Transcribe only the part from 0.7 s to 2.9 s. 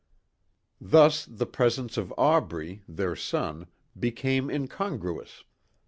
Thus the presence of Aubrey,